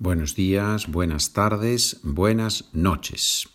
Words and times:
Buenos 0.00 0.36
días, 0.36 0.86
buenas 0.86 1.32
tardes, 1.32 1.98
buenas 2.04 2.68
noches. 2.72 3.48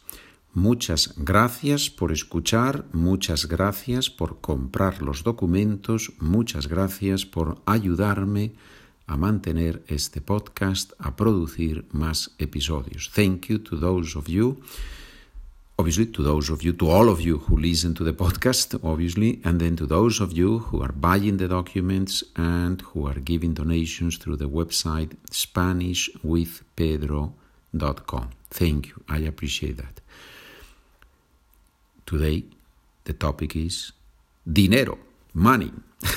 Muchas 0.54 1.14
gracias 1.16 1.90
por 1.90 2.12
escuchar, 2.12 2.86
muchas 2.92 3.46
gracias 3.46 4.10
por 4.10 4.42
comprar 4.42 5.02
los 5.02 5.24
documentos, 5.24 6.12
muchas 6.20 6.68
gracias 6.68 7.26
por 7.26 7.62
ayudarme 7.66 8.56
a 9.08 9.16
mantener 9.16 9.86
este 9.88 10.20
podcast, 10.20 10.92
a 11.00 11.16
producir 11.16 11.88
más 11.94 12.36
episodios. 12.40 13.10
Thank 13.16 13.46
you 13.46 13.60
to 13.60 13.80
those 13.80 14.18
of 14.18 14.28
you 14.28 14.60
obviously 15.78 16.08
to 16.08 16.24
those 16.24 16.50
of 16.50 16.64
you, 16.64 16.74
to 16.74 16.90
all 16.90 17.08
of 17.10 17.22
you 17.22 17.38
who 17.40 17.58
listen 17.58 17.94
to 17.96 18.04
the 18.04 18.14
podcast, 18.14 18.80
obviously, 18.84 19.40
and 19.44 19.60
then 19.60 19.76
to 19.76 19.86
those 19.86 20.20
of 20.20 20.34
you 20.34 20.58
who 20.60 20.82
are 20.82 20.92
buying 20.92 21.38
the 21.38 21.48
documents 21.48 22.24
and 22.36 22.82
who 22.82 23.08
are 23.08 23.20
giving 23.20 23.54
donations 23.54 24.18
through 24.18 24.38
the 24.38 24.50
website 24.50 25.16
SpanishWithPedro.com. 25.32 28.30
Thank 28.50 28.88
you. 28.90 29.04
I 29.10 29.20
appreciate 29.20 29.78
that. 29.78 30.02
Today, 32.06 32.44
the 33.06 33.14
topic 33.14 33.56
is 33.56 33.94
dinero, 34.46 34.98
money. 35.34 35.72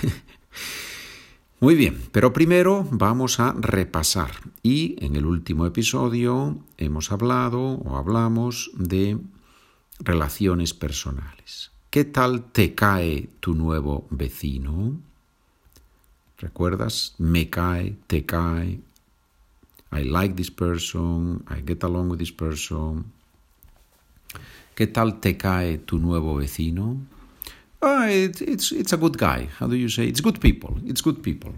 Muy 1.58 1.74
bien, 1.74 1.96
pero 2.12 2.34
primero 2.34 2.86
vamos 2.90 3.40
a 3.40 3.52
repasar. 3.52 4.32
Y 4.62 4.96
en 5.00 5.16
el 5.16 5.24
último 5.24 5.64
episodio 5.64 6.58
hemos 6.76 7.12
hablado 7.12 7.62
o 7.62 7.96
hablamos 7.96 8.70
de 8.74 9.16
relaciones 10.00 10.74
personales. 10.74 11.70
¿Qué 11.90 12.04
tal 12.04 12.50
te 12.52 12.74
cae 12.74 13.28
tu 13.40 13.54
nuevo 13.54 14.06
vecino? 14.10 15.00
¿Recuerdas? 16.38 17.14
Me 17.18 17.48
cae, 17.48 17.96
te 18.06 18.26
cae. 18.26 18.80
I 19.92 20.04
like 20.04 20.34
this 20.34 20.50
person, 20.50 21.44
I 21.48 21.62
get 21.66 21.82
along 21.84 22.10
with 22.10 22.18
this 22.18 22.32
person. 22.32 23.12
¿Qué 24.74 24.86
tal 24.86 25.20
te 25.20 25.38
cae 25.38 25.78
tu 25.78 25.98
nuevo 25.98 26.36
vecino? 26.36 26.98
Oh, 27.80 28.02
it, 28.02 28.42
it's, 28.42 28.72
it's 28.72 28.92
a 28.92 28.96
good 28.96 29.16
guy. 29.16 29.48
How 29.58 29.66
do 29.66 29.76
you 29.76 29.88
say? 29.88 30.06
It's 30.06 30.20
good 30.20 30.40
people. 30.40 30.76
It's 30.84 31.00
good 31.00 31.22
people. 31.22 31.54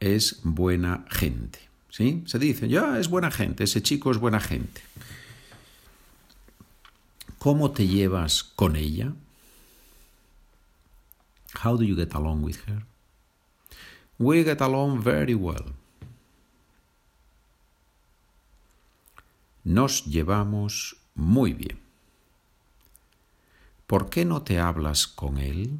Es 0.00 0.40
buena 0.42 1.04
gente. 1.10 1.60
¿Sí? 1.90 2.22
Se 2.26 2.38
dice, 2.38 2.68
ya 2.68 2.98
es 2.98 3.08
buena 3.08 3.30
gente, 3.30 3.64
ese 3.64 3.80
chico 3.80 4.10
es 4.10 4.18
buena 4.18 4.38
gente. 4.38 4.82
¿Cómo 7.38 7.70
te 7.70 7.86
llevas 7.86 8.42
con 8.42 8.76
ella? 8.76 9.12
How 11.62 11.76
do 11.76 11.84
you 11.84 11.96
get 11.96 12.14
along 12.14 12.42
with 12.42 12.58
her? 12.68 12.84
We 14.18 14.44
get 14.44 14.60
along 14.60 15.02
very 15.02 15.34
well. 15.34 15.74
Nos 19.64 20.04
llevamos 20.06 20.96
muy 21.14 21.52
bien. 21.52 21.78
¿Por 23.86 24.10
qué 24.10 24.24
no 24.24 24.42
te 24.42 24.58
hablas 24.58 25.06
con 25.06 25.38
él? 25.38 25.78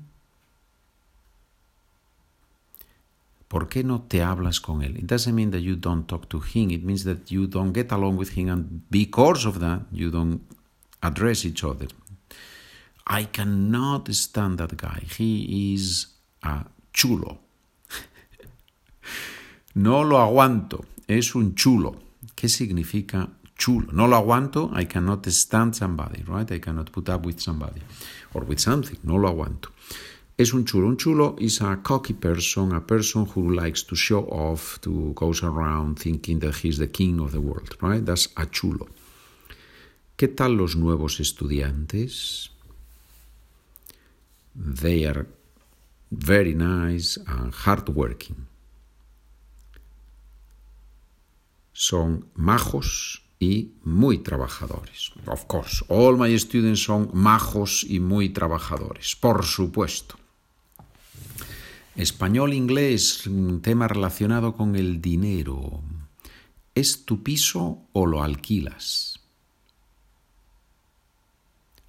¿Por 3.49 3.69
qué 3.69 3.85
no 3.85 4.03
te 4.03 4.23
hablas 4.23 4.61
con 4.61 4.83
él? 4.83 4.99
It 4.99 5.07
doesn't 5.07 5.35
mean 5.35 5.51
that 5.53 5.61
you 5.61 5.77
don't 5.77 6.07
talk 6.07 6.29
to 6.29 6.41
him. 6.41 6.71
It 6.71 6.83
means 6.83 7.05
that 7.05 7.31
you 7.31 7.47
don't 7.47 7.73
get 7.73 7.93
along 7.93 8.17
with 8.17 8.37
him, 8.37 8.49
and 8.49 8.83
because 8.91 9.47
of 9.47 9.61
that, 9.61 9.83
you 9.93 10.11
don't 10.11 10.41
address 11.07 11.45
each 11.45 11.65
other. 11.65 11.89
I 13.07 13.25
cannot 13.25 14.13
stand 14.15 14.59
that 14.59 14.77
guy. 14.77 15.03
He 15.17 15.75
is 15.75 16.07
a 16.43 16.65
chulo. 16.93 17.39
no 19.77 20.03
lo 20.03 20.17
aguanto. 20.17 20.85
Es 21.07 21.35
un 21.35 21.55
chulo. 21.55 21.95
¿Qué 22.35 22.49
significa 22.49 23.29
chulo? 23.57 23.93
No 23.93 24.07
lo 24.07 24.17
aguanto. 24.17 24.71
I 24.75 24.87
cannot 24.87 25.27
stand 25.27 25.77
somebody, 25.77 26.25
right? 26.27 26.51
I 26.51 26.59
cannot 26.59 26.91
put 26.91 27.09
up 27.09 27.25
with 27.25 27.41
somebody 27.41 27.81
or 28.35 28.43
with 28.43 28.59
something. 28.59 28.99
No 29.05 29.15
lo 29.17 29.29
aguanto. 29.29 29.71
Es 30.37 30.53
un 30.53 30.65
chulo. 30.65 30.89
Un 30.89 30.97
chulo 30.97 31.37
is 31.39 31.61
a 31.61 31.77
cocky 31.77 32.13
person, 32.13 32.73
a 32.73 32.81
person 32.81 33.25
who 33.25 33.55
likes 33.55 33.85
to 33.85 33.95
show 33.95 34.25
off, 34.25 34.81
to 34.81 35.13
goes 35.15 35.43
around 35.45 36.01
thinking 36.01 36.41
that 36.41 36.57
he's 36.57 36.79
the 36.79 36.89
king 36.89 37.21
of 37.21 37.31
the 37.31 37.41
world, 37.41 37.77
right? 37.81 38.05
That's 38.05 38.29
a 38.37 38.47
chulo. 38.47 38.89
¿Qué 40.17 40.29
tal 40.29 40.55
los 40.55 40.77
nuevos 40.77 41.21
estudiantes? 41.21 42.51
They 44.55 45.05
are 45.05 45.27
very 46.11 46.55
nice 46.55 47.21
and 47.27 47.53
hardworking. 47.53 48.47
Son 51.75 52.31
majos 52.35 53.25
y 53.39 53.75
muy 53.85 54.19
trabajadores. 54.23 55.13
Of 55.27 55.45
course, 55.49 55.85
all 55.89 56.17
my 56.17 56.35
students 56.39 56.85
son 56.85 57.11
majos 57.13 57.85
y 57.87 58.01
muy 58.01 58.31
trabajadores, 58.31 59.17
por 59.17 59.45
supuesto. 59.45 60.17
Español, 61.95 62.55
inglés, 62.55 63.27
un 63.27 63.61
tema 63.61 63.87
relacionado 63.87 64.55
con 64.55 64.77
el 64.77 65.03
dinero. 65.03 65.83
¿Es 66.75 67.05
tu 67.05 67.23
piso 67.23 67.83
o 67.93 68.07
lo 68.07 68.23
alquilas? 68.23 69.16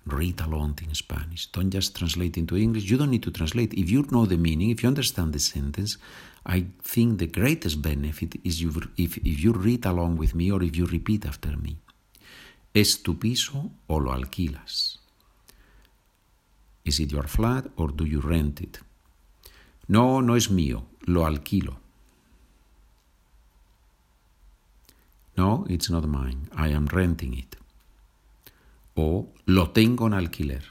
Read 0.08 0.42
along 0.42 0.80
in 0.82 0.94
Spanish. 0.96 1.48
Don't 1.48 1.70
just 1.70 1.96
translate 1.96 2.38
into 2.38 2.58
English. 2.58 2.90
You 2.90 2.98
don't 2.98 3.12
need 3.12 3.24
to 3.24 3.32
translate. 3.32 3.74
If 3.74 3.90
you 3.90 4.06
know 4.12 4.26
the 4.26 4.38
meaning, 4.38 4.70
if 4.70 4.84
you 4.84 4.88
understand 4.88 5.34
the 5.34 5.40
sentence, 5.40 5.98
I 6.46 6.66
think 6.82 7.20
the 7.20 7.28
greatest 7.28 7.82
benefit 7.82 8.36
is 8.44 8.62
you, 8.62 8.72
if, 8.98 9.18
if 9.18 9.44
you 9.44 9.54
read 9.54 9.86
along 9.86 10.18
with 10.18 10.34
me 10.36 10.52
or 10.52 10.64
if 10.64 10.76
you 10.76 10.86
repeat 10.86 11.26
after 11.26 11.56
me. 11.58 11.78
¿Es 12.74 13.02
tu 13.02 13.18
piso 13.18 13.72
o 13.88 13.98
lo 13.98 14.12
alquilas? 14.12 15.00
Is 16.86 17.00
it 17.00 17.12
your 17.12 17.28
flat 17.28 17.66
or 17.76 17.90
do 17.90 18.06
you 18.06 18.22
rent 18.22 18.62
it? 18.62 18.80
No, 19.88 20.22
no 20.22 20.36
es 20.36 20.50
mío, 20.50 20.84
lo 21.06 21.26
alquilo. 21.26 21.78
No, 25.36 25.66
it's 25.70 25.90
not 25.90 26.08
mine. 26.08 26.50
I 26.56 26.70
am 26.70 26.88
renting 26.88 27.38
it 27.38 27.58
o 28.98 29.30
lo 29.46 29.70
tengo 29.70 30.08
en 30.08 30.14
alquiler. 30.14 30.64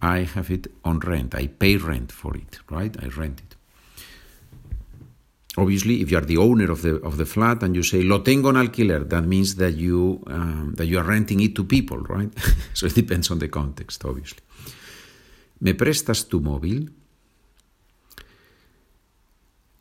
I 0.00 0.24
have 0.34 0.50
it 0.50 0.68
on 0.84 1.00
rent. 1.00 1.34
I 1.34 1.48
pay 1.48 1.76
rent 1.76 2.12
for 2.12 2.36
it, 2.36 2.60
right? 2.70 2.94
I 3.02 3.08
rent 3.08 3.40
it. 3.40 3.56
Obviously, 5.56 6.02
if 6.02 6.10
you 6.10 6.18
are 6.18 6.26
the 6.26 6.36
owner 6.36 6.70
of 6.70 6.82
the 6.82 7.00
of 7.02 7.16
the 7.16 7.26
flat 7.26 7.62
and 7.62 7.74
you 7.76 7.82
say 7.82 8.02
lo 8.02 8.22
tengo 8.22 8.48
en 8.48 8.56
alquiler, 8.56 9.08
that 9.08 9.24
means 9.24 9.56
that 9.56 9.74
you 9.76 10.22
um, 10.26 10.74
that 10.76 10.86
you 10.86 10.98
are 10.98 11.04
renting 11.04 11.40
it 11.40 11.54
to 11.54 11.64
people, 11.64 11.98
right? 11.98 12.32
so 12.74 12.86
it 12.86 12.94
depends 12.94 13.30
on 13.30 13.38
the 13.38 13.48
context, 13.48 14.04
obviously. 14.04 14.42
¿Me 15.60 15.74
prestas 15.74 16.28
tu 16.28 16.40
móvil? 16.40 16.92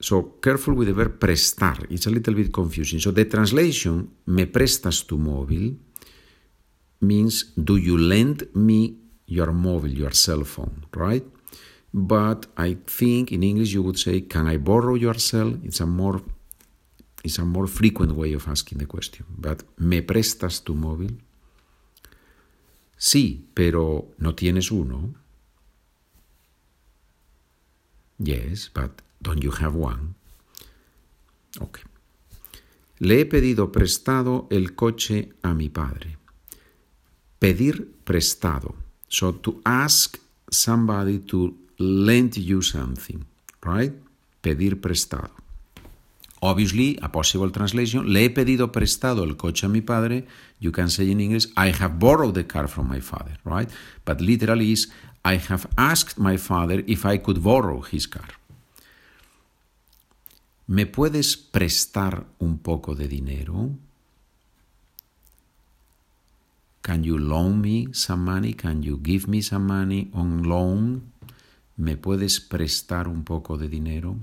So 0.04 0.36
careful 0.42 0.74
with 0.74 0.90
the 0.90 0.94
verb 0.94 1.18
prestar. 1.18 1.88
It's 1.90 2.08
a 2.08 2.10
little 2.10 2.34
bit 2.34 2.52
confusing. 2.52 3.00
So 3.00 3.12
the 3.12 3.24
translation, 3.24 4.10
me 4.26 4.46
prestas 4.48 5.06
tu 5.08 5.18
móvil, 5.18 5.78
means 7.00 7.54
do 7.56 7.78
you 7.78 7.98
lend 7.98 8.50
me 8.54 8.98
your 9.28 9.54
mobile, 9.54 9.94
your 9.94 10.12
cell 10.12 10.44
phone, 10.44 10.86
right? 10.92 11.24
But 11.94 12.48
I 12.58 12.76
think 12.86 13.32
in 13.32 13.44
English 13.44 13.72
you 13.72 13.82
would 13.84 13.98
say, 13.98 14.28
can 14.28 14.46
I 14.48 14.58
borrow 14.58 14.96
your 14.96 15.18
cell? 15.18 15.58
It's 15.64 15.80
a 15.80 15.86
more 15.86 16.22
it's 17.24 17.40
a 17.40 17.46
more 17.46 17.68
frequent 17.68 18.12
way 18.12 18.34
of 18.34 18.46
asking 18.50 18.80
the 18.80 18.86
question. 18.86 19.26
But 19.38 19.64
¿me 19.78 20.02
prestas 20.02 20.66
tu 20.66 20.76
móvil? 20.76 21.24
Sí, 22.98 23.48
pero 23.54 24.12
no 24.18 24.36
tienes 24.36 24.70
uno. 24.70 25.16
Yes, 28.20 28.70
but 28.74 29.02
Don't 29.24 29.42
you 29.42 29.52
have 29.52 29.76
one? 29.76 30.16
Ok. 31.60 31.80
Le 33.00 33.20
he 33.20 33.26
pedido 33.26 33.72
prestado 33.72 34.48
el 34.52 34.76
coche 34.76 35.30
a 35.42 35.54
mi 35.54 35.70
padre. 35.70 36.18
Pedir 37.40 37.88
prestado. 38.04 38.76
So 39.08 39.34
to 39.34 39.62
ask 39.64 40.18
somebody 40.50 41.20
to 41.20 41.56
lend 41.78 42.38
you 42.38 42.62
something, 42.62 43.26
right? 43.62 43.94
Pedir 44.42 44.80
prestado. 44.80 45.32
Obviously, 46.42 47.00
a 47.02 47.10
possible 47.10 47.52
translation, 47.52 48.12
le 48.12 48.26
he 48.26 48.30
pedido 48.30 48.72
prestado 48.72 49.24
el 49.24 49.38
coche 49.38 49.66
a 49.66 49.70
mi 49.70 49.82
padre. 49.82 50.26
You 50.60 50.72
can 50.72 50.90
say 50.90 51.10
in 51.10 51.22
English, 51.22 51.48
I 51.56 51.72
have 51.72 52.00
borrowed 52.00 52.36
the 52.36 52.46
car 52.46 52.68
from 52.68 52.90
my 52.90 53.00
father, 53.00 53.38
right? 53.46 53.70
But 54.04 54.20
literally 54.20 54.74
is, 54.74 54.92
I 55.24 55.38
have 55.38 55.68
asked 55.78 56.20
my 56.20 56.38
father 56.38 56.84
if 56.86 57.06
I 57.06 57.18
could 57.18 57.42
borrow 57.42 57.82
his 57.82 58.08
car. 58.08 58.28
¿Me 60.68 60.86
puedes 60.86 61.38
prestar 61.38 62.26
un 62.40 62.58
poco 62.58 62.96
de 62.96 63.08
dinero? 63.08 63.70
Can 66.82 67.04
you 67.04 67.18
loan 67.18 67.62
me 67.62 67.88
some 67.94 68.24
money? 68.24 68.54
Can 68.54 68.82
you 68.82 69.00
give 69.04 69.28
me 69.28 69.42
some 69.42 69.66
money 69.66 70.10
on 70.14 70.44
loan? 70.44 71.14
¿Me 71.78 71.98
puedes 71.98 72.40
prestar 72.40 73.08
un 73.08 73.24
poco 73.24 73.58
de 73.58 73.68
dinero? 73.68 74.18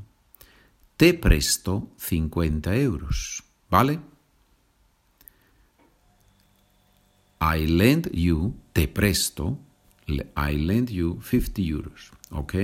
te 1.00 1.14
presto 1.14 1.88
50 1.96 2.76
euros, 2.76 3.42
¿vale? 3.70 4.00
I 7.40 7.66
lend 7.66 8.10
you, 8.12 8.54
te 8.74 8.86
presto, 8.86 9.58
I 10.06 10.58
lend 10.58 10.90
you 10.90 11.18
50 11.22 11.62
euros, 11.62 12.12
¿ok? 12.30 12.54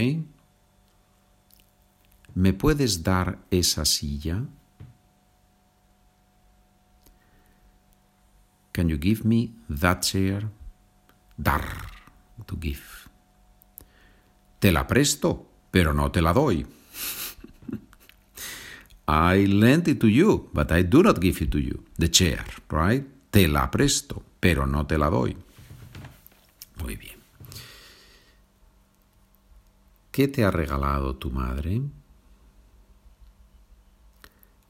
¿Me 2.37 2.53
puedes 2.53 3.03
dar 3.03 3.38
esa 3.50 3.87
silla? 3.87 4.44
Can 8.73 8.91
you 8.91 8.99
give 9.00 9.25
me 9.25 9.55
that 9.71 10.03
chair? 10.03 10.50
Dar, 11.38 11.65
to 12.44 12.59
give. 12.61 13.09
Te 14.59 14.71
la 14.71 14.87
presto, 14.87 15.49
pero 15.71 15.94
no 15.94 16.12
te 16.12 16.21
la 16.21 16.35
doy. 16.35 16.67
I 19.09 19.47
lend 19.47 19.89
it 19.89 19.99
to 20.00 20.09
you, 20.09 20.50
but 20.53 20.71
I 20.73 20.82
do 20.82 21.03
not 21.03 21.19
give 21.19 21.43
it 21.43 21.50
to 21.53 21.59
you. 21.59 21.87
The 21.97 22.11
chair, 22.11 22.44
right? 22.69 23.06
Te 23.31 23.49
la 23.49 23.71
presto, 23.71 24.23
pero 24.41 24.67
no 24.67 24.87
te 24.87 24.99
la 24.99 25.09
doy. 25.09 25.35
Muy 26.82 26.97
bien. 26.97 27.17
¿Qué 30.11 30.29
te 30.29 30.44
ha 30.44 30.50
regalado 30.50 31.17
tu 31.17 31.31
madre? 31.31 31.81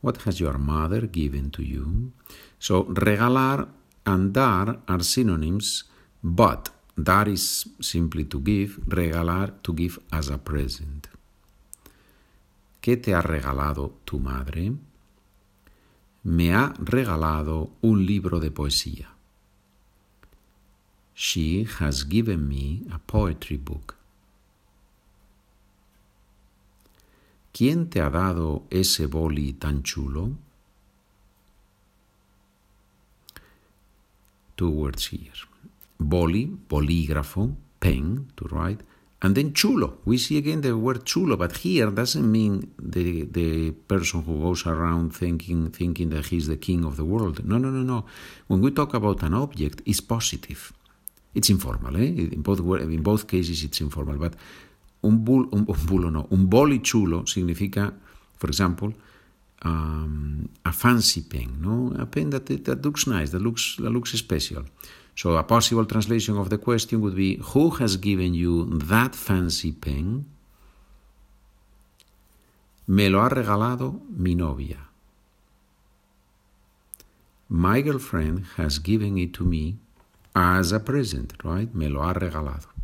What 0.07 0.19
has 0.19 0.39
your 0.39 0.57
mother 0.57 1.09
given 1.09 1.51
to 1.51 1.65
you? 1.65 2.13
So, 2.61 2.85
regalar 2.85 3.67
and 4.07 4.33
dar 4.33 4.79
are 4.87 5.03
synonyms, 5.03 5.83
but 6.23 6.71
dar 6.95 7.29
is 7.29 7.67
simply 7.81 8.25
to 8.27 8.39
give, 8.39 8.79
regalar 8.87 9.61
to 9.65 9.73
give 9.73 9.99
as 10.13 10.31
a 10.31 10.39
present. 10.39 11.09
¿Qué 12.81 12.97
te 12.97 13.15
ha 13.15 13.21
regalado 13.21 13.95
tu 14.05 14.21
madre? 14.21 14.77
Me 16.23 16.55
ha 16.55 16.73
regalado 16.79 17.73
un 17.83 18.07
libro 18.07 18.39
de 18.39 18.53
poesía. 18.53 19.09
She 21.15 21.67
has 21.81 22.05
given 22.09 22.47
me 22.47 22.87
a 22.93 23.01
poetry 23.01 23.57
book. 23.57 23.96
¿Quién 27.57 27.89
te 27.89 28.03
ha 28.03 28.11
dado 28.11 28.65
ese 28.69 29.07
boli 29.07 29.55
tan 29.55 29.83
chulo? 29.83 30.37
Two 34.57 34.69
words 34.69 35.09
here. 35.11 35.33
Boli, 35.97 36.55
bolígrafo, 36.69 37.57
pen, 37.79 38.27
to 38.35 38.47
write, 38.49 38.85
and 39.23 39.35
then 39.35 39.55
chulo. 39.55 40.01
We 40.05 40.19
see 40.19 40.37
again 40.37 40.61
the 40.61 40.77
word 40.77 41.07
chulo, 41.07 41.39
but 41.39 41.57
here 41.57 41.91
doesn't 41.91 42.31
mean 42.31 42.75
the, 42.79 43.23
the 43.25 43.73
person 43.73 44.23
who 44.25 44.39
goes 44.39 44.67
around 44.67 45.17
thinking, 45.17 45.71
thinking 45.71 46.11
that 46.11 46.27
he's 46.27 46.49
the 46.49 46.59
king 46.59 46.85
of 46.85 46.99
the 46.99 47.07
world. 47.07 47.43
No, 47.43 47.57
no, 47.57 47.71
no, 47.71 47.83
no. 47.83 48.05
When 48.49 48.61
we 48.61 48.71
talk 48.71 48.93
about 48.93 49.23
an 49.23 49.33
object, 49.33 49.81
it's 49.87 50.03
positive. 50.03 50.75
It's 51.35 51.49
informal. 51.49 51.97
Eh? 51.97 52.35
In, 52.35 52.43
both, 52.43 52.61
in 52.61 53.03
both 53.03 53.27
cases, 53.27 53.65
it's 53.65 53.81
informal. 53.81 54.19
But 54.19 54.35
un, 55.01 55.25
bul, 55.25 55.49
un, 55.53 55.65
un 55.67 56.13
no. 56.13 56.27
Un 56.31 56.49
boli 56.49 56.81
chulo 56.81 57.27
significa, 57.27 57.93
for 58.37 58.49
example, 58.49 58.95
um, 59.65 60.49
a 60.63 60.73
fancy 60.73 61.23
pen, 61.23 61.59
no? 61.61 61.93
A 61.99 62.07
pen 62.07 62.31
that, 62.31 62.47
that 62.65 62.85
looks 62.85 63.07
nice, 63.07 63.31
that 63.31 63.41
looks, 63.41 63.77
that 63.79 63.91
looks 63.91 64.13
special. 64.13 64.65
So 65.15 65.37
a 65.37 65.43
possible 65.43 65.87
translation 65.87 66.37
of 66.37 66.51
the 66.51 66.59
question 66.59 67.01
would 67.01 67.17
be 67.17 67.37
Who 67.55 67.71
has 67.71 67.97
given 67.97 68.35
you 68.35 68.67
that 68.67 69.15
fancy 69.15 69.73
pen? 69.73 70.27
Me 72.89 73.09
lo 73.09 73.21
ha 73.21 73.29
regalado 73.29 74.01
mi 74.11 74.35
novia. 74.35 74.79
My 77.49 77.81
girlfriend 77.81 78.45
has 78.57 78.79
given 78.79 79.17
it 79.19 79.33
to 79.35 79.45
me 79.45 79.79
as 80.35 80.73
a 80.73 80.81
present, 80.81 81.33
right? 81.43 81.75
Me 81.75 81.89
lo 81.89 82.03
ha 82.03 82.13
regalado. 82.13 82.76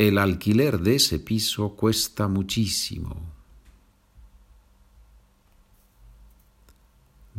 El 0.00 0.16
alquiler 0.16 0.80
de 0.80 0.94
ese 0.94 1.18
piso 1.18 1.76
cuesta 1.76 2.26
muchísimo. 2.26 3.14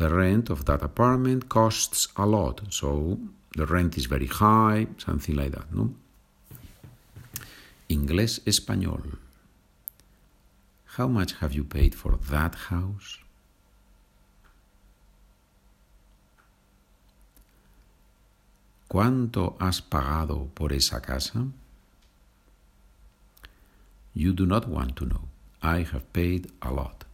the 0.01 0.09
rent 0.09 0.49
of 0.49 0.65
that 0.65 0.81
apartment 0.81 1.47
costs 1.47 2.07
a 2.17 2.25
lot, 2.25 2.61
so 2.69 3.19
the 3.55 3.65
rent 3.67 3.97
is 3.97 4.07
very 4.07 4.25
high, 4.25 4.87
something 4.97 5.35
like 5.35 5.51
that, 5.51 5.71
no? 5.71 5.93
Inglés 7.87 8.41
español. 8.45 9.19
How 10.97 11.07
much 11.07 11.33
have 11.33 11.53
you 11.53 11.63
paid 11.63 11.93
for 11.93 12.17
that 12.31 12.55
house? 12.69 13.19
¿Cuánto 18.89 19.55
has 19.59 19.81
pagado 19.81 20.49
por 20.53 20.73
esa 20.73 20.99
casa? 20.99 21.45
You 24.13 24.33
do 24.33 24.45
not 24.45 24.67
want 24.67 24.95
to 24.97 25.05
know. 25.05 25.29
I 25.61 25.83
have 25.83 26.11
paid 26.11 26.51
a 26.61 26.71
lot. 26.71 27.05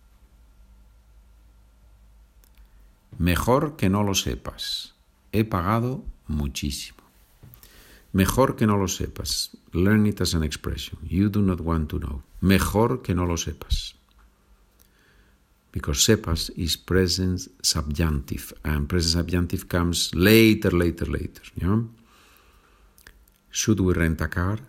Mejor 3.19 3.75
que 3.75 3.89
no 3.89 4.03
lo 4.03 4.13
sepas. 4.13 4.93
He 5.31 5.43
pagado 5.43 6.03
muchísimo. 6.27 7.03
Mejor 8.13 8.55
que 8.55 8.65
no 8.65 8.77
lo 8.77 8.87
sepas. 8.87 9.55
Learn 9.73 10.05
it 10.07 10.21
as 10.21 10.33
an 10.33 10.43
expression. 10.43 10.97
You 11.03 11.29
do 11.29 11.41
not 11.41 11.61
want 11.61 11.89
to 11.89 11.99
know. 11.99 12.23
Mejor 12.41 13.01
que 13.01 13.13
no 13.13 13.25
lo 13.25 13.35
sepas. 13.35 13.93
Because 15.71 15.99
sepas 15.99 16.49
is 16.55 16.77
present 16.77 17.41
subjunctive, 17.61 18.53
and 18.63 18.87
present 18.87 19.13
subjunctive 19.13 19.67
comes 19.67 20.11
later, 20.15 20.71
later, 20.71 21.05
later. 21.05 21.43
Yeah? 21.55 21.81
Should 23.51 23.79
we 23.81 23.93
rent 23.93 24.21
a 24.21 24.27
car? 24.27 24.59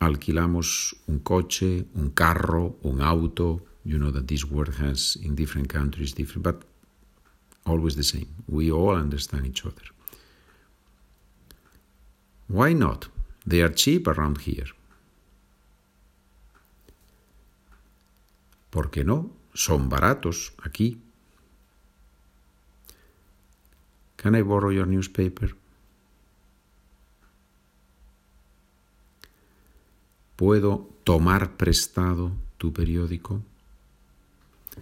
Alquilamos 0.00 0.94
un 1.08 1.20
coche, 1.20 1.86
un 1.94 2.10
carro, 2.10 2.78
un 2.82 3.00
auto, 3.00 3.66
you 3.84 3.98
know 3.98 4.10
that 4.10 4.26
this 4.28 4.44
word 4.44 4.74
has 4.78 5.16
in 5.22 5.34
different 5.34 5.68
countries 5.68 6.12
different, 6.12 6.42
but 6.42 6.62
always 7.64 7.96
the 7.96 8.02
same. 8.02 8.28
We 8.48 8.70
all 8.70 8.94
understand 8.94 9.46
each 9.46 9.64
other. 9.64 9.86
Why 12.48 12.72
not? 12.72 13.08
They 13.46 13.62
are 13.62 13.72
cheap 13.72 14.06
around 14.06 14.42
here. 14.42 14.66
¿Por 18.70 18.90
qué 18.90 19.04
no? 19.04 19.30
Son 19.54 19.88
baratos 19.88 20.52
aquí. 20.62 21.00
Can 24.16 24.34
I 24.34 24.42
borrow 24.42 24.70
your 24.70 24.86
newspaper? 24.86 25.54
¿Puedo 30.36 30.88
tomar 31.04 31.56
prestado 31.56 32.32
tu 32.58 32.72
periódico? 32.72 33.42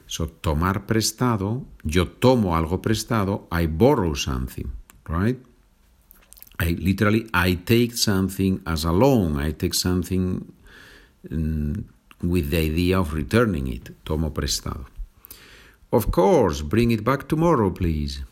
So, 0.06 0.28
tomar 0.28 0.86
prestado, 0.86 1.64
yo 1.84 2.08
tomo 2.08 2.56
algo 2.56 2.82
prestado, 2.82 3.48
I 3.50 3.66
borrow 3.66 4.14
something, 4.14 4.66
right? 5.06 5.38
I 6.58 6.74
literally, 6.74 7.26
I 7.32 7.56
take 7.56 7.96
something 7.96 8.60
as 8.66 8.84
a 8.84 8.92
loan, 8.92 9.38
I 9.40 9.52
take 9.52 9.74
something 9.74 10.52
um, 11.30 11.84
with 12.22 12.50
the 12.50 12.58
idea 12.58 12.98
of 12.98 13.12
returning 13.12 13.68
it, 13.68 13.90
tomo 14.04 14.32
prestado. 14.32 14.86
Of 15.90 16.10
course, 16.10 16.62
bring 16.62 16.90
it 16.90 17.04
back 17.04 17.28
tomorrow, 17.28 17.72
please. 17.72 18.24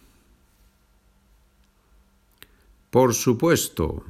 Por 2.90 3.14
supuesto, 3.14 4.04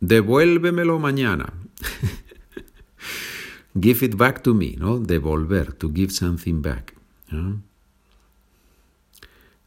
devuélvemelo 0.00 0.98
mañana. 0.98 1.52
give 3.78 4.02
it 4.02 4.16
back 4.16 4.42
to 4.44 4.54
me, 4.54 4.76
no? 4.78 4.98
Devolver, 4.98 5.78
to 5.78 5.88
give 5.90 6.12
something 6.12 6.60
back. 6.62 6.94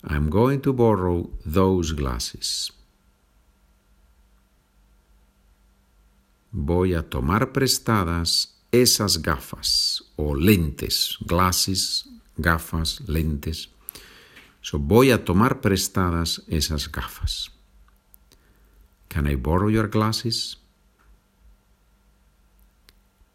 I'm 0.03 0.29
going 0.29 0.62
to 0.62 0.74
borrow 0.74 1.29
those 1.45 1.93
glasses. 1.93 2.72
Voy 6.51 6.93
a 6.93 7.01
tomar 7.01 7.51
prestadas 7.51 8.53
esas 8.72 9.22
gafas 9.22 10.03
o 10.17 10.36
lentes, 10.36 11.17
glasses, 11.25 12.05
gafas, 12.38 13.01
lentes. 13.07 13.69
So 14.62 14.77
voy 14.77 15.12
a 15.12 15.24
tomar 15.24 15.62
prestadas 15.62 16.43
esas 16.48 16.91
gafas. 16.91 17.50
Can 19.10 19.27
I 19.27 19.36
borrow 19.36 19.69
your 19.69 19.88
glasses? 19.89 20.57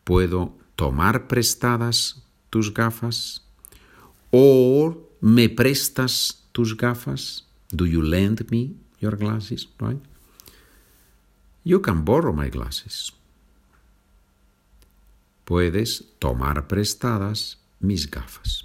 ¿Puedo 0.08 0.56
tomar 0.74 1.28
prestadas 1.28 2.22
tus 2.48 2.72
gafas? 2.72 3.42
¿O 4.30 4.96
me 5.20 5.50
prestas 5.50 6.48
tus 6.52 6.74
gafas? 6.74 7.44
Do 7.70 7.84
you 7.84 8.00
lend 8.00 8.50
me 8.50 8.74
your 9.00 9.18
glasses? 9.18 9.68
You 11.62 11.82
can 11.82 12.06
borrow 12.06 12.32
my 12.32 12.48
glasses. 12.48 13.12
Puedes 15.44 16.02
tomar 16.18 16.66
prestadas 16.66 17.58
mis 17.78 18.06
gafas. 18.10 18.64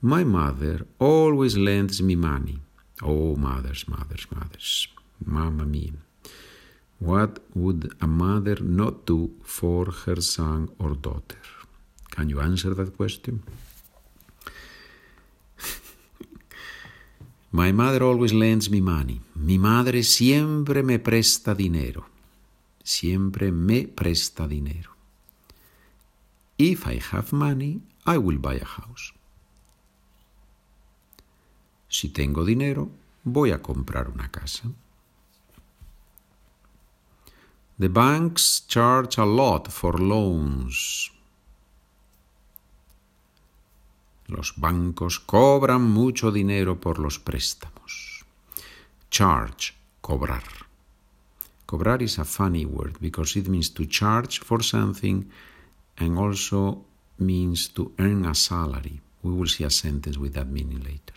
My 0.00 0.24
mother 0.24 0.86
always 1.00 1.56
lends 1.56 2.00
me 2.00 2.14
money. 2.14 2.60
Oh, 3.02 3.34
mothers, 3.34 3.88
mothers, 3.88 4.28
mothers. 4.30 4.86
Mamma 5.26 5.64
mia. 5.64 6.07
What 7.00 7.38
would 7.54 7.94
a 8.00 8.06
mother 8.06 8.56
not 8.60 9.06
do 9.06 9.30
for 9.42 9.90
her 10.04 10.20
son 10.20 10.68
or 10.78 10.94
daughter? 10.94 11.38
Can 12.10 12.28
you 12.28 12.40
answer 12.40 12.74
that 12.74 12.96
question? 12.96 13.44
My 17.52 17.70
mother 17.70 18.02
always 18.02 18.32
lends 18.32 18.68
me 18.68 18.80
money. 18.80 19.20
Mi 19.36 19.58
madre 19.58 20.02
siempre 20.02 20.82
me 20.82 20.98
presta 20.98 21.54
dinero. 21.54 22.06
Siempre 22.82 23.52
me 23.52 23.86
presta 23.86 24.48
dinero. 24.48 24.90
If 26.58 26.88
I 26.88 26.98
have 27.12 27.32
money, 27.32 27.80
I 28.04 28.18
will 28.18 28.38
buy 28.38 28.54
a 28.54 28.64
house. 28.64 29.12
Si 31.88 32.08
tengo 32.08 32.44
dinero, 32.44 32.90
voy 33.22 33.52
a 33.52 33.62
comprar 33.62 34.08
una 34.08 34.28
casa. 34.30 34.68
The 37.80 37.88
banks 37.88 38.62
charge 38.66 39.18
a 39.18 39.24
lot 39.24 39.70
for 39.70 39.92
loans. 39.98 41.12
Los 44.26 44.52
bancos 44.56 45.20
cobran 45.20 45.82
mucho 45.82 46.32
dinero 46.32 46.80
por 46.80 46.98
los 46.98 47.20
préstamos. 47.20 48.24
Charge, 49.10 49.74
cobrar. 50.00 50.42
Cobrar 51.66 52.02
is 52.02 52.18
a 52.18 52.24
funny 52.24 52.66
word 52.66 52.98
because 53.00 53.36
it 53.36 53.46
means 53.48 53.70
to 53.70 53.86
charge 53.86 54.40
for 54.40 54.60
something 54.60 55.30
and 55.98 56.18
also 56.18 56.84
means 57.20 57.68
to 57.68 57.92
earn 58.00 58.26
a 58.26 58.34
salary. 58.34 59.00
We 59.22 59.32
will 59.32 59.46
see 59.46 59.62
a 59.62 59.70
sentence 59.70 60.18
with 60.18 60.34
that 60.34 60.48
meaning 60.48 60.80
later. 60.80 61.14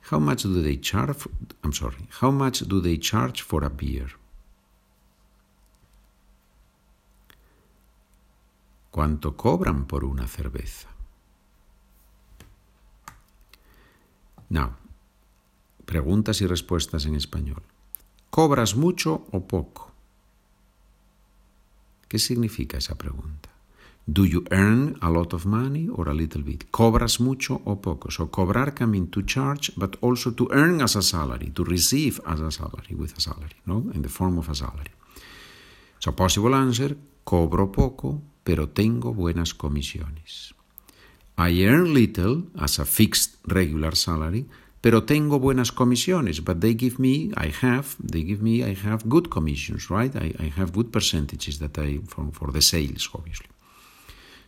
How 0.00 0.18
much 0.18 0.44
do 0.44 0.62
they 0.62 0.76
charge? 0.76 1.28
I'm 1.62 1.74
sorry. 1.74 2.08
How 2.20 2.30
much 2.30 2.60
do 2.60 2.80
they 2.80 2.96
charge 2.96 3.42
for 3.42 3.64
a 3.64 3.70
beer? 3.70 4.08
¿Cuánto 8.90 9.36
cobran 9.36 9.86
por 9.86 10.04
una 10.04 10.26
cerveza? 10.26 10.88
Now, 14.48 14.72
preguntas 15.84 16.40
y 16.40 16.46
respuestas 16.46 17.04
en 17.04 17.14
español. 17.14 17.62
¿Cobras 18.30 18.76
mucho 18.76 19.26
o 19.32 19.46
poco? 19.46 19.92
¿Qué 22.08 22.18
significa 22.18 22.78
esa 22.78 22.96
pregunta? 22.96 23.50
Do 24.06 24.24
you 24.24 24.44
earn 24.50 24.96
a 25.02 25.10
lot 25.10 25.34
of 25.34 25.44
money 25.44 25.90
or 25.92 26.08
a 26.08 26.14
little 26.14 26.42
bit? 26.42 26.70
¿Cobras 26.70 27.20
mucho 27.20 27.60
o 27.66 27.82
poco? 27.82 28.10
So 28.10 28.30
cobrar 28.30 28.74
can 28.74 28.90
mean 28.90 29.08
to 29.08 29.20
charge, 29.22 29.70
but 29.76 29.98
also 30.00 30.32
to 30.32 30.48
earn 30.50 30.80
as 30.80 30.96
a 30.96 31.02
salary, 31.02 31.50
to 31.50 31.62
receive 31.62 32.18
as 32.24 32.40
a 32.40 32.50
salary, 32.50 32.94
with 32.94 33.14
a 33.18 33.20
salary, 33.20 33.56
no? 33.66 33.90
In 33.92 34.00
the 34.00 34.08
form 34.08 34.38
of 34.38 34.48
a 34.48 34.54
salary. 34.54 34.92
So 35.98 36.12
possible 36.12 36.54
answer, 36.54 36.96
cobro 37.22 37.70
poco, 37.70 38.22
pero 38.48 38.70
tengo 38.70 39.12
buenas 39.12 39.52
comisiones. 39.52 40.54
I 41.36 41.66
earn 41.66 41.92
little 41.92 42.44
as 42.56 42.78
a 42.78 42.86
fixed 42.86 43.36
regular 43.44 43.94
salary, 43.94 44.46
pero 44.80 45.04
tengo 45.04 45.38
buenas 45.38 45.70
comisiones. 45.70 46.42
But 46.42 46.60
they 46.60 46.74
give 46.74 46.98
me, 46.98 47.30
I 47.36 47.52
have, 47.60 47.88
they 48.02 48.24
give 48.24 48.42
me, 48.42 48.64
I 48.64 48.74
have 48.86 49.06
good 49.06 49.28
commissions, 49.28 49.90
right? 49.90 50.16
I, 50.16 50.50
have 50.56 50.72
good 50.72 50.90
percentages 50.90 51.58
that 51.58 51.76
I, 51.76 52.00
for, 52.08 52.32
for 52.32 52.50
the 52.50 52.62
sales, 52.62 53.10
obviously. 53.12 53.48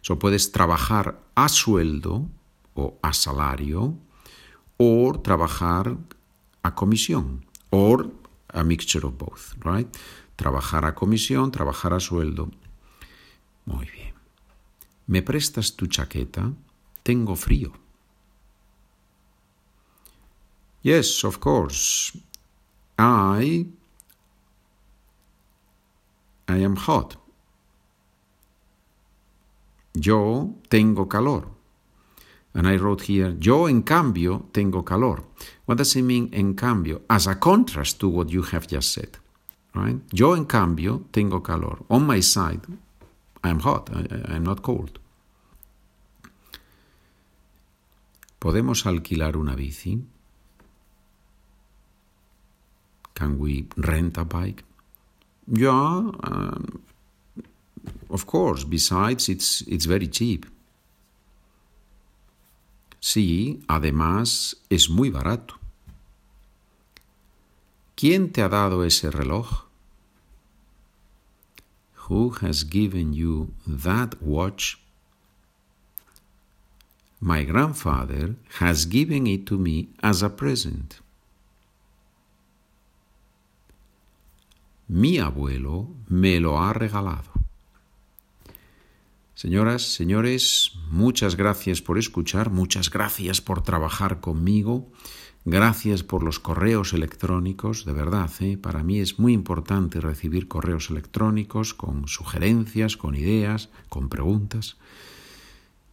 So 0.00 0.19
puedes 0.19 0.50
trabajar 0.50 1.21
a 1.35 1.50
sueldo 1.50 2.26
o 2.73 2.99
a 3.02 3.12
salario, 3.12 3.99
o 4.78 5.21
trabajar 5.23 5.95
a 6.62 6.75
comisión, 6.75 7.45
or 7.69 8.11
a 8.49 8.64
mixture 8.64 9.07
of 9.07 9.19
both, 9.19 9.62
right? 9.62 9.95
Trabajar 10.37 10.87
a 10.87 10.95
comisión, 10.95 11.50
trabajar 11.52 11.92
a 11.92 12.00
sueldo. 12.00 12.50
Muy 13.64 13.87
bien. 13.87 14.14
¿Me 15.07 15.23
prestas 15.23 15.75
tu 15.76 15.87
chaqueta? 15.87 16.52
Tengo 17.02 17.35
frío. 17.37 17.73
Yes, 20.83 21.25
of 21.25 21.38
course. 21.38 22.19
I 22.99 23.67
I 26.49 26.64
am 26.64 26.76
hot. 26.76 27.17
Yo 29.95 30.55
tengo 30.69 31.09
calor. 31.09 31.49
And 32.55 32.67
I 32.67 32.76
wrote 32.76 33.02
here, 33.02 33.37
yo 33.38 33.69
en 33.69 33.83
cambio 33.83 34.49
tengo 34.52 34.85
calor. 34.85 35.23
What 35.67 35.79
does 35.79 35.95
it 35.95 36.02
mean 36.02 36.31
en 36.33 36.55
cambio? 36.55 37.02
As 37.09 37.29
a 37.29 37.38
contrast 37.38 38.00
to 38.00 38.09
what 38.09 38.29
you 38.29 38.43
have 38.43 38.67
just 38.67 38.93
said. 38.93 39.19
Right? 39.73 40.00
Yo 40.12 40.35
en 40.35 40.47
cambio 40.47 41.05
tengo 41.12 41.43
calor. 41.43 41.85
On 41.88 42.05
my 42.05 42.21
side, 42.21 42.62
I 43.42 43.50
am 43.50 43.61
hot. 43.61 43.90
I, 43.92 44.37
am 44.37 44.44
not 44.44 44.62
cold. 44.62 44.99
¿Podemos 48.38 48.87
alquilar 48.87 49.37
una 49.37 49.54
bici? 49.54 50.02
Can 53.14 53.38
we 53.38 53.66
rent 53.76 54.16
a 54.18 54.25
bike? 54.25 54.64
Yeah, 55.47 56.11
um, 56.23 56.82
of 58.09 58.26
course. 58.26 58.64
Besides, 58.64 59.28
it's, 59.28 59.62
it's 59.66 59.85
very 59.85 60.09
cheap. 60.09 60.47
Sí, 63.00 63.62
además 63.66 64.56
es 64.68 64.88
muy 64.90 65.11
barato. 65.11 65.56
¿Quién 67.94 68.32
te 68.32 68.42
ha 68.42 68.49
dado 68.49 68.85
ese 68.85 69.11
reloj? 69.11 69.69
Who 72.11 72.31
has 72.43 72.64
given 72.64 73.12
you 73.12 73.55
that 73.69 74.21
watch? 74.21 74.81
My 77.21 77.45
grandfather 77.45 78.35
has 78.59 78.85
given 78.85 79.29
it 79.29 79.47
to 79.47 79.57
me 79.57 79.90
as 80.02 80.21
a 80.21 80.29
present. 80.29 80.99
Mi 84.88 85.19
abuelo 85.19 85.95
me 86.09 86.40
lo 86.40 86.57
ha 86.57 86.73
regalado. 86.73 87.39
Señoras, 89.40 89.94
señores, 89.94 90.73
muchas 90.90 91.35
gracias 91.35 91.80
por 91.80 91.97
escuchar, 91.97 92.50
muchas 92.50 92.90
gracias 92.90 93.40
por 93.40 93.62
trabajar 93.62 94.20
conmigo, 94.20 94.92
gracias 95.47 96.02
por 96.02 96.23
los 96.23 96.38
correos 96.38 96.92
electrónicos, 96.92 97.87
de 97.87 97.94
verdad, 97.94 98.30
¿eh? 98.40 98.59
para 98.59 98.82
mí 98.82 98.99
es 98.99 99.18
muy 99.18 99.32
importante 99.32 99.99
recibir 99.99 100.47
correos 100.47 100.90
electrónicos 100.90 101.73
con 101.73 102.06
sugerencias, 102.06 102.99
con 102.99 103.14
ideas, 103.14 103.70
con 103.88 104.11
preguntas. 104.11 104.76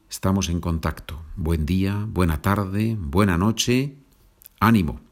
Estamos 0.09 0.49
en 0.49 0.59
contacto. 0.59 1.21
Buen 1.37 1.65
día, 1.65 2.05
buena 2.05 2.41
tarde, 2.41 2.97
buena 2.99 3.37
noche, 3.37 3.95
ánimo. 4.59 5.06